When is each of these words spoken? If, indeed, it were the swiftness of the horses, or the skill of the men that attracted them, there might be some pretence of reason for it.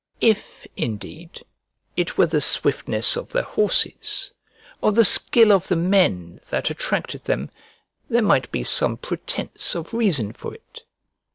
If, 0.21 0.65
indeed, 0.75 1.43
it 1.95 2.17
were 2.17 2.25
the 2.25 2.41
swiftness 2.41 3.15
of 3.15 3.29
the 3.29 3.43
horses, 3.43 4.31
or 4.81 4.91
the 4.91 5.05
skill 5.05 5.51
of 5.51 5.67
the 5.67 5.75
men 5.75 6.41
that 6.49 6.71
attracted 6.71 7.25
them, 7.25 7.51
there 8.09 8.23
might 8.23 8.51
be 8.51 8.63
some 8.63 8.97
pretence 8.97 9.75
of 9.75 9.93
reason 9.93 10.33
for 10.33 10.55
it. 10.55 10.81